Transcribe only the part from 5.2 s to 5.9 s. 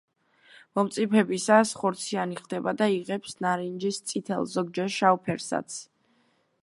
ფერსაც.